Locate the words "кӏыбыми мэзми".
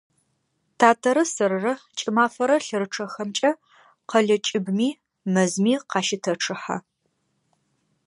4.45-5.73